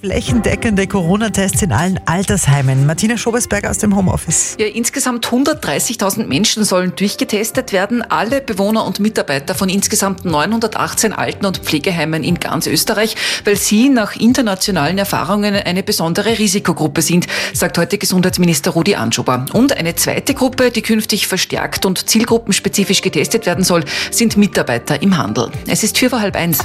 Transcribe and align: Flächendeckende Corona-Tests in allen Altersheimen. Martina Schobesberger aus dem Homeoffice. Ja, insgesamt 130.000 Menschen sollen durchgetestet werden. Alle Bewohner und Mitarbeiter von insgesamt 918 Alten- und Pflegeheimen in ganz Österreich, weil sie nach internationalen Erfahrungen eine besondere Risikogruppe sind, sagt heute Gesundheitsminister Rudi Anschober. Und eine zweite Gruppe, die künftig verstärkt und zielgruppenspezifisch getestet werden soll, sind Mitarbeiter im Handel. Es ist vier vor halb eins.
Flächendeckende 0.00 0.86
Corona-Tests 0.86 1.60
in 1.60 1.72
allen 1.72 2.00
Altersheimen. 2.06 2.86
Martina 2.86 3.18
Schobesberger 3.18 3.68
aus 3.68 3.76
dem 3.76 3.94
Homeoffice. 3.94 4.56
Ja, 4.58 4.66
insgesamt 4.66 5.26
130.000 5.26 6.24
Menschen 6.26 6.64
sollen 6.64 6.94
durchgetestet 6.96 7.74
werden. 7.74 8.00
Alle 8.00 8.40
Bewohner 8.40 8.86
und 8.86 8.98
Mitarbeiter 8.98 9.54
von 9.54 9.68
insgesamt 9.68 10.24
918 10.24 11.12
Alten- 11.12 11.44
und 11.44 11.58
Pflegeheimen 11.58 12.24
in 12.24 12.40
ganz 12.40 12.66
Österreich, 12.66 13.14
weil 13.44 13.56
sie 13.56 13.90
nach 13.90 14.16
internationalen 14.16 14.96
Erfahrungen 14.96 15.54
eine 15.54 15.82
besondere 15.82 16.38
Risikogruppe 16.38 17.02
sind, 17.02 17.26
sagt 17.52 17.76
heute 17.76 17.98
Gesundheitsminister 17.98 18.70
Rudi 18.70 18.94
Anschober. 18.94 19.44
Und 19.52 19.76
eine 19.76 19.96
zweite 19.96 20.32
Gruppe, 20.32 20.70
die 20.70 20.80
künftig 20.80 21.26
verstärkt 21.26 21.84
und 21.84 22.08
zielgruppenspezifisch 22.08 23.02
getestet 23.02 23.44
werden 23.44 23.64
soll, 23.64 23.84
sind 24.10 24.38
Mitarbeiter 24.38 25.02
im 25.02 25.18
Handel. 25.18 25.50
Es 25.66 25.82
ist 25.84 25.98
vier 25.98 26.08
vor 26.08 26.22
halb 26.22 26.36
eins. 26.36 26.60